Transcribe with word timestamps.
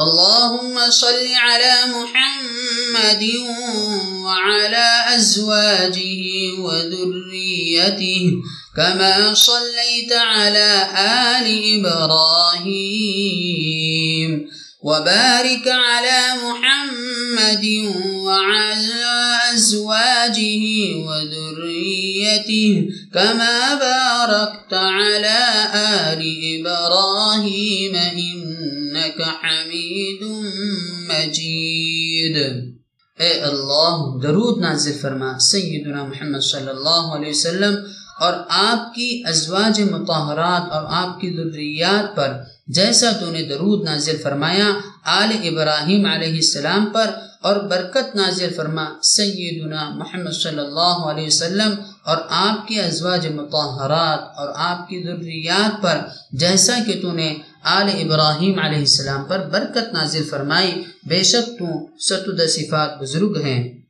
اللهم 0.00 0.90
صل 0.90 1.26
على 1.36 1.74
محمد 1.86 3.30
وعلى 4.24 5.04
أزواجه 5.16 6.24
وذريته 6.58 8.32
كما 8.76 9.34
صليت 9.34 10.12
على 10.12 10.88
آل 10.98 11.46
إبراهيم 11.78 13.34
وبارك 14.82 15.68
على 15.68 16.20
محمد 16.42 17.64
وعلى 18.04 19.38
أزواجه 19.54 20.64
وذريته 21.06 22.88
كما 23.14 23.74
باركت 23.74 24.74
على 24.74 25.38
آل 25.74 26.22
إبراهيم 26.60 27.94
إنك 29.14 29.28
حميد 29.42 30.22
مجيد. 31.08 32.36
اے 33.18 33.30
اللہ، 33.48 33.98
درود 34.22 34.60
نازل 34.60 34.92
فرما 35.00 35.38
سیدنا 35.38 36.04
محمد 36.04 36.42
صلی 36.42 36.68
اللہ 36.68 37.12
علیہ 37.16 37.30
وسلم 37.30 37.74
اور 38.20 38.32
آپ 38.48 38.94
کی 38.94 39.22
ازواج 39.26 39.80
مطہرات 39.90 40.72
اور 40.72 40.84
آپ 41.02 41.20
کی 41.20 41.30
ذریات 41.36 42.16
پر 42.16 42.32
جیسا 42.76 43.10
تو 43.20 43.30
نے 43.30 43.42
درود 43.42 43.84
نازل 43.84 44.16
فرمایا، 44.22 44.66
آل 45.04 45.30
ابراہیم 45.48 46.06
علیہ 46.06 46.34
السلام 46.34 46.86
پر 46.86 47.10
اور 47.42 47.56
برکت 47.70 48.14
نازل 48.16 48.52
فرما 48.56 48.84
سیدنا 49.02 49.88
محمد 49.94 50.36
صلی 50.42 50.58
اللہ 50.58 51.06
علیہ 51.10 51.26
وسلم 51.26 51.74
اور 52.02 52.16
آپ 52.28 52.66
کی 52.68 52.80
ازواج 52.80 53.26
مطہرات 53.34 54.38
اور 54.38 54.48
آپ 54.70 54.88
کی 54.88 55.02
ذریات 55.02 55.82
پر 55.82 55.98
جیسا 56.32 56.78
کہ 56.86 57.00
تو 57.02 57.12
نے 57.12 57.34
آل 57.64 57.88
ابراہیم 57.88 58.58
علیہ 58.58 58.78
السلام 58.78 59.24
پر 59.24 59.38
برکت 59.38 59.92
نازل 59.92 60.24
فرمائی، 60.24 60.82
بے 61.06 61.22
شک 61.22 61.58
تو 61.58 61.86
ستد 61.98 62.40
صفات 62.48 63.00
بزرگ 63.00 63.40
ہیں۔ 63.44 63.83